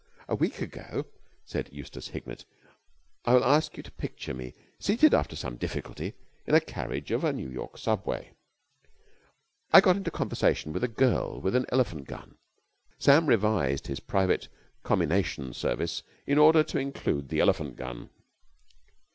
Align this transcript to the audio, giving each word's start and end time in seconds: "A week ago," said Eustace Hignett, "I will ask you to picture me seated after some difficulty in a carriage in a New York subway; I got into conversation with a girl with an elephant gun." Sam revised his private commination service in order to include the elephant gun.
"A 0.27 0.33
week 0.33 0.61
ago," 0.61 1.05
said 1.45 1.69
Eustace 1.71 2.07
Hignett, 2.07 2.43
"I 3.23 3.35
will 3.35 3.43
ask 3.43 3.77
you 3.77 3.83
to 3.83 3.91
picture 3.91 4.33
me 4.33 4.55
seated 4.79 5.13
after 5.13 5.35
some 5.35 5.57
difficulty 5.57 6.13
in 6.47 6.55
a 6.55 6.59
carriage 6.59 7.11
in 7.11 7.23
a 7.23 7.31
New 7.31 7.47
York 7.47 7.77
subway; 7.77 8.31
I 9.71 9.79
got 9.79 9.97
into 9.97 10.09
conversation 10.09 10.73
with 10.73 10.83
a 10.83 10.87
girl 10.87 11.39
with 11.39 11.55
an 11.55 11.67
elephant 11.69 12.07
gun." 12.07 12.39
Sam 12.97 13.27
revised 13.27 13.85
his 13.85 13.99
private 13.99 14.47
commination 14.81 15.53
service 15.53 16.01
in 16.25 16.39
order 16.39 16.63
to 16.63 16.79
include 16.79 17.29
the 17.29 17.39
elephant 17.39 17.75
gun. 17.75 18.09